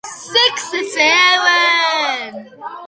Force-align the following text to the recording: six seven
six 0.03 0.93
seven 0.93 2.47